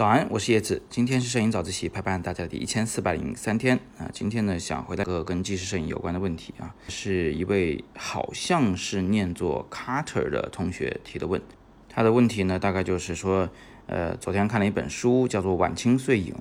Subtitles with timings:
[0.00, 0.80] 早安，我是叶子。
[0.88, 4.08] 今天是摄影早自习陪伴大家的第一千四百零三天啊。
[4.10, 11.42] 今天呢，想回答个跟纪实摄影有关的问题啊，是一位好像是念作 Carter 的同学提的问。
[11.90, 13.50] 他的问题呢，大概就是说，
[13.88, 16.32] 呃，昨天看了一本书，叫做《晚清碎影》，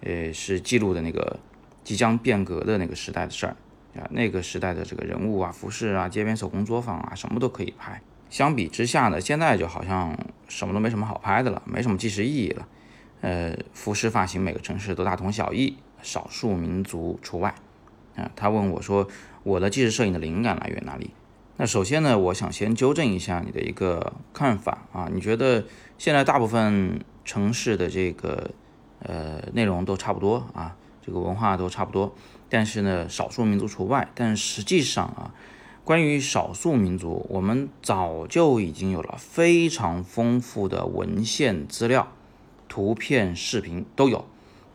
[0.00, 1.38] 呃，是记录的那个
[1.84, 3.54] 即将变革的那个时代的事儿
[4.00, 4.08] 啊。
[4.12, 8.00] 那个时代的这个人物啊、服饰啊、街边手工作坊啊，什么都可以拍。
[8.30, 10.18] 相比之下呢，现在就好像
[10.48, 12.66] 什么都没什么好拍的了，没什么纪实意义了。
[13.20, 17.54] 呃，服饰发型每个城市都大同小异，少数民族除外。
[18.16, 19.06] 啊，他问我说，
[19.44, 21.10] 我的纪实摄影的灵感来源哪里？
[21.56, 25.64] 那首先呢，我想先纠正一下你的一个看法啊，你觉得
[25.98, 28.52] 现在大部分城市的这个
[29.00, 32.14] 呃内容都差不多啊，这个文化都差不多，
[32.48, 34.08] 但是呢，少数民族除外。
[34.14, 35.34] 但实际上啊，
[35.88, 42.12] 关于少数民族，我们早就已经有了非常丰富的文献资料。
[42.68, 44.26] 图片、视频都有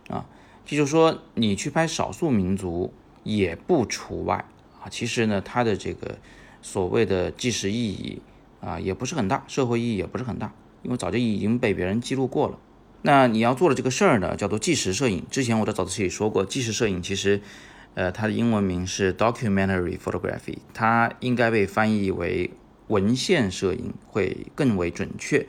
[0.09, 0.25] 啊，
[0.67, 2.91] 也就是说，你去拍少数民族
[3.23, 4.43] 也不除外
[4.81, 4.89] 啊。
[4.89, 6.17] 其实呢，它的这个
[6.63, 8.19] 所谓的纪实意义
[8.59, 10.51] 啊，也不是很大，社会意义也不是很大，
[10.81, 12.57] 因为早就已经被别人记录过了。
[13.03, 15.23] 那你要做的这个事儿呢，叫做纪实摄影。
[15.29, 17.43] 之前我在早自习里说过，纪实摄影其实，
[17.95, 22.51] 呃，它的英文名是 documentary photography，它应该被翻译为
[22.87, 25.47] 文献摄影会更为准确。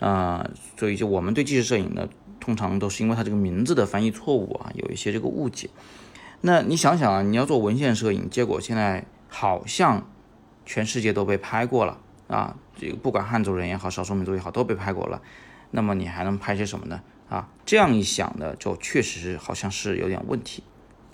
[0.00, 2.08] 啊，所以就我们对纪实摄影呢，
[2.40, 5.70] 通常都是因为它这个名字的翻译错误啊，有一些这个误解。
[6.40, 10.10] 那你想想啊，你要做文献摄影，结果现在好像
[10.66, 15.22] 全世界都被拍过了啊，这个不管汉族人也好，少数民族也好，都被拍过了。
[15.70, 17.00] 那么你还能拍些什么呢？
[17.30, 20.64] 啊，这样一想呢，就确实好像是有点问题。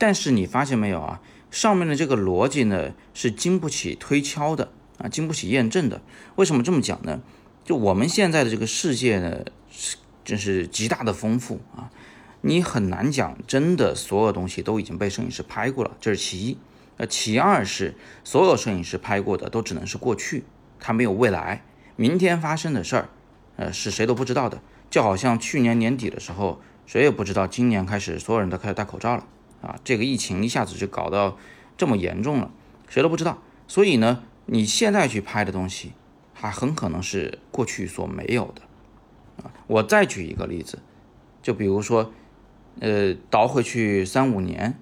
[0.00, 1.20] 但是你发现没有啊，
[1.50, 6.00] 上面的这个逻辑呢，是经不起推敲的啊，经不起验证的。
[6.36, 7.20] 为什么这么讲呢？
[7.66, 11.90] 就我们现在的这个世界呢，是真是极大的丰富啊！
[12.40, 16.56] 你很难讲真的所有东西都已经被摄影师拍过了，这是其一。
[16.96, 17.94] 那其二是
[18.24, 20.44] 所有摄影师拍过的都只能是过去，
[20.78, 21.62] 它没有未来。
[21.96, 23.08] 明天发生的事儿，
[23.56, 24.62] 呃，是谁都不知道的。
[24.88, 29.26] 就好像去年年底的时候，谁也不知道今年开始所有人都开始戴口罩了
[29.62, 29.78] 啊！
[29.84, 31.36] 这个疫情一下子就搞到
[31.76, 32.50] 这么严重了，
[32.88, 33.38] 谁都不知道。
[33.66, 35.92] 所以呢，你现在去拍的东西。
[36.42, 38.62] 它很可能是过去所没有的
[39.44, 39.52] 啊！
[39.66, 40.78] 我再举一个例子，
[41.42, 42.14] 就比如说，
[42.80, 44.78] 呃，倒回去三五年，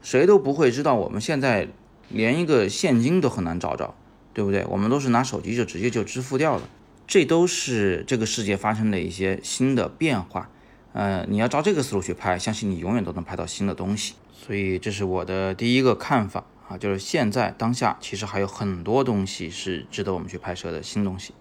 [0.00, 1.68] 谁都不会知道我们现在
[2.08, 3.94] 连一个现金都很难找着，
[4.32, 4.64] 对不对？
[4.70, 6.62] 我们都是拿手机就直接就支付掉了，
[7.06, 10.48] 这都是这个世界发生的一些新的变化。
[10.94, 14.14] 呃，你要照这个思路去拍，相信你永远都能拍到新的东西。
[14.44, 16.44] 所以这是我的第一个看法。
[16.68, 21.34] 啊，就是现在当下，其实还有很多东西是值得我们去拍摄的新东西。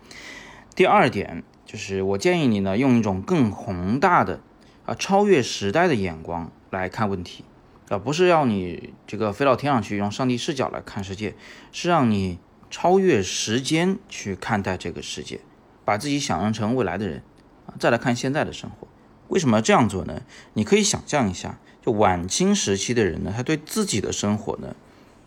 [0.75, 4.41] 第二点就是，我建议你呢，用一种更宏大的
[4.85, 7.45] 啊，超越时代的眼光来看问题，
[7.87, 11.35] 啊，不是要你这个飞到天上去，用上帝视角来看世界，
[11.71, 15.39] 是让你超越时间去看待这个世界，
[15.85, 17.23] 把自己想象成未来的人
[17.67, 18.87] 啊，再来看现在的生活。
[19.29, 20.23] 为什么要这样做呢？
[20.55, 24.75] 你可以想象一下，就晚清时期的人呢，他对自己的生活呢。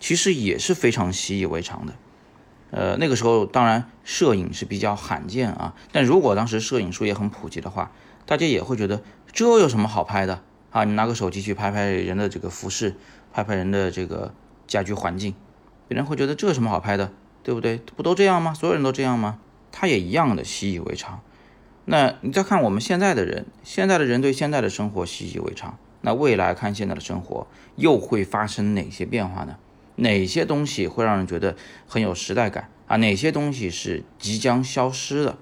[0.00, 1.94] 其实也是非常习以为常的，
[2.72, 7.91] 呃，那个时候当然摄影是比较罕见啊，但如果当时摄影术也很普及的话，
[8.26, 10.84] 大家也会觉得这有什么好拍的啊？
[10.84, 12.97] 你拿个手机去拍拍人的这个服饰，
[13.32, 14.34] 拍拍人的这个
[14.66, 15.34] 家居环境，
[15.88, 17.10] 别人会觉得这有什么好拍的，
[17.43, 17.78] 对不对？
[17.97, 18.53] 不都这样吗？
[18.53, 19.38] 所有人都这样吗？
[19.72, 21.20] 他也一样的习以为常。
[21.87, 29.56] 那你再看我们现在的人，现在的人对现在的生活习以为常，那未来看现在的生活又会发生哪些变化呢？
[29.97, 31.56] 哪些东西会让人觉得
[31.87, 32.97] 很有时代感啊？
[32.98, 35.38] 哪些东西是即将消失的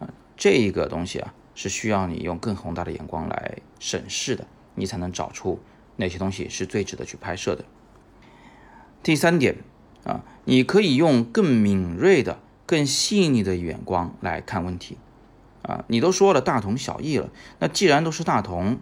[0.00, 0.08] 啊？
[0.34, 5.60] 这个东西啊，是需要你用更宏大的眼光来审视的，你才能找出
[5.96, 7.64] 哪些东西是最值得去拍摄的。
[9.02, 9.56] 第三点
[10.04, 14.96] 啊，你可以用更敏锐的、更细腻的眼光来看问题
[15.62, 15.84] 啊。
[15.88, 17.28] 你都说了大同小异了，
[17.58, 18.78] 那既然都是大同，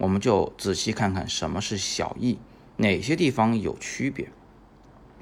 [0.00, 2.38] 我们就仔细看看什么是小异，
[2.78, 4.30] 哪些地方有区别。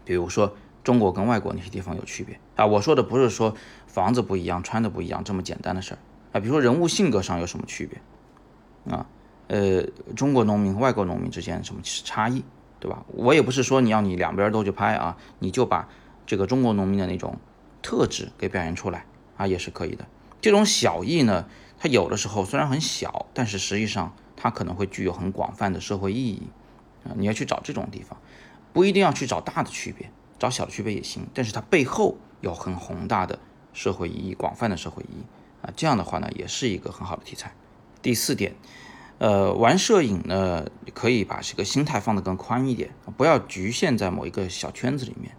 [0.04, 2.64] 比如说中国跟外国哪些地方有区别啊？
[2.64, 3.56] 我说的不是说
[3.88, 5.98] 房子不一样、穿的不一样这么简单的事儿
[6.32, 6.38] 啊。
[6.38, 9.04] 比如说人物性格上有什么区别啊？
[9.48, 9.82] 呃，
[10.14, 12.44] 中国农民和外国农民之间什么差异，
[12.78, 13.04] 对吧？
[13.08, 15.88] 我也不是说你要你两边都去拍啊，你就把
[16.24, 17.36] 这个中国农民的那种
[17.82, 20.06] 特质给表现出来啊，也是可以的。
[20.40, 21.48] 这种小异呢，
[21.80, 26.48] 它有的时候虽然很小，但是实际上它可能会具有很广泛的社会意义
[27.04, 27.10] 啊。
[27.16, 28.16] 你要去找这种地方。
[28.72, 30.08] 不一定要去找大的区别，
[30.38, 33.38] 找小的区别也行，但是它背后有很宏大的
[33.72, 35.24] 社会意义、广泛的社会意义
[35.62, 37.52] 啊，这样的话呢，也是一个很好的题材。
[38.02, 38.54] 第四点，
[39.18, 45.34] 呃，玩摄影呢，可以把这个心态放得更宽一点，不要局限在某一个小圈子里面。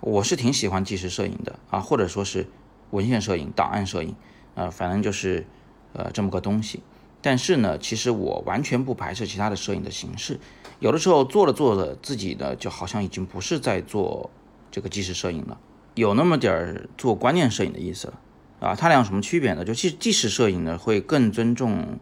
[0.00, 2.48] 我是挺喜欢纪实摄影的啊，或者说是
[2.90, 4.16] 文献摄影、档案摄影，
[4.54, 5.46] 呃，反正就是
[5.92, 6.82] 呃这么个东西。
[7.24, 10.38] 但是呢，其实我完全不排斥其他的摄影的形式。
[10.78, 14.28] 有的时候做着做着，自己呢就好像已经不是在做
[14.70, 15.58] 这个纪实摄影了，
[15.94, 18.20] 有那么点儿做观念摄影的意思了
[18.60, 18.74] 啊。
[18.74, 19.64] 它俩有什么区别呢？
[19.64, 21.98] 就纪纪实摄影呢会更尊重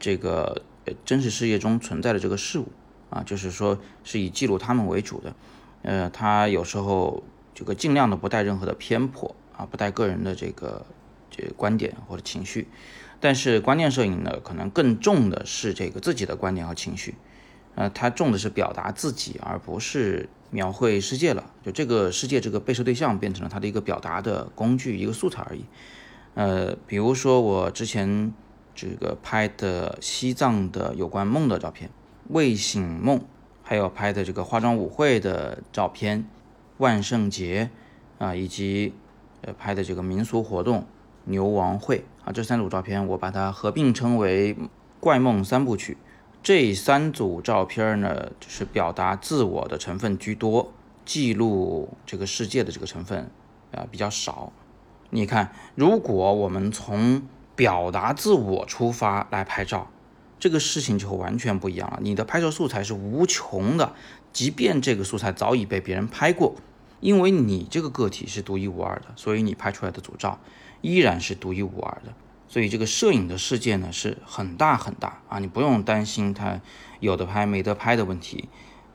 [0.00, 0.62] 这个
[1.04, 2.66] 真实世界中存在的这个事物
[3.10, 5.32] 啊，就是说是以记录他们为主的。
[5.82, 7.22] 呃，它有时候
[7.54, 10.84] 这个尽量的不带任何的偏颇啊，不带个人的这个
[11.30, 12.66] 这观点或者情绪。
[13.22, 17.14] 但是观念摄影呢，可能更重的是这个自己的观点和情绪，
[17.76, 21.52] 呃，它重的是表达自己，而不是描绘世界了。
[21.64, 25.64] 就这个世界这个被摄对象变成了它的一个表达的工具，一个素材而已。
[26.34, 28.34] 呃，比如说我之前
[28.74, 31.90] 这个拍的西藏的有关梦的照片，
[32.28, 33.20] 未醒梦，
[33.62, 36.26] 还有拍的这个化妆舞会的照片，
[36.78, 37.70] 万圣节
[38.18, 38.92] 啊，以及
[39.42, 40.84] 呃拍的这个民俗活动。
[41.24, 44.56] 牛王会啊，这三组照片我把它合并称为
[45.00, 45.96] “怪梦三部曲”。
[46.42, 50.72] 这三组照片呢，就是表达自我的成分居多，
[51.04, 53.30] 记录这个世界的这个成分
[53.72, 54.52] 啊比较少。
[55.10, 57.22] 你看，如果我们从
[57.54, 59.88] 表达自我出发来拍照，
[60.40, 61.98] 这个事情就完全不一样了。
[62.02, 63.94] 你的拍摄素材是无穷的，
[64.32, 66.56] 即便这个素材早已被别人拍过，
[66.98, 70.40] 因为你这个个体是独一无二的，所以你拍出来的组照。
[70.82, 72.12] 依然是独一无二的，
[72.48, 76.60] 所以这个摄影的世界呢是很大很大啊，你不用担心它
[77.00, 78.48] 有的拍没得拍的问题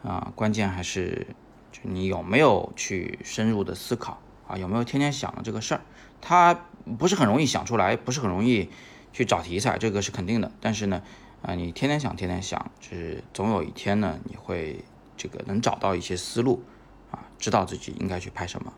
[0.03, 1.27] 啊，关键还是
[1.71, 5.81] 就你有没有去深入的思考啊，有没有天天想这个事儿，
[6.21, 6.53] 它
[6.99, 8.69] 不是很容易想出来，不是很容易
[9.11, 11.01] 去找题材，这个是肯定的，但是呢，
[11.41, 14.83] 啊，你天天想天天想，就是总有一天呢，你会
[15.15, 16.63] 这个能找到一些思路
[17.11, 18.73] 啊，知道自己应该去拍什么。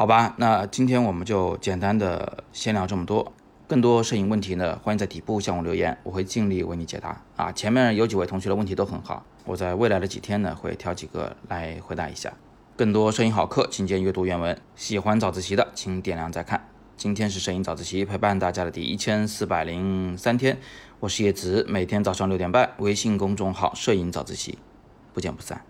[0.00, 3.34] 好吧，那今天我们就简单的先聊这么多。
[3.68, 7.22] 更多摄影问题呢，欢迎在底部向我留言，我会尽力为你解答。
[7.36, 12.32] 啊，前面有几位同学的问题都很好，我在未来的几天呢，会挑几个来回答一下。
[12.76, 14.58] 更多摄影好课，请见阅读原文。
[14.74, 16.66] 喜欢早自习的，请点亮再看。
[16.96, 20.56] 今天是摄影早自习陪伴大家的第一千四百零三天，
[21.00, 24.56] 我是叶子，每天早上六点半，微信公众号“摄影早自习”，
[25.12, 25.62] 不见不散。